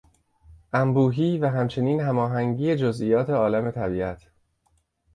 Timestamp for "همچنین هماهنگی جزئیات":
1.49-3.29